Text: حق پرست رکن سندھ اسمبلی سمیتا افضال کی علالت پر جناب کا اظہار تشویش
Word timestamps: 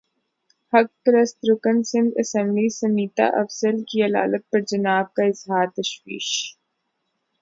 حق 0.73 0.89
پرست 1.03 1.37
رکن 1.49 1.77
سندھ 1.83 2.13
اسمبلی 2.19 2.69
سمیتا 2.79 3.25
افضال 3.41 3.77
کی 3.89 3.97
علالت 4.05 4.43
پر 4.51 4.59
جناب 4.71 5.13
کا 5.13 5.23
اظہار 5.25 5.67
تشویش 5.77 6.29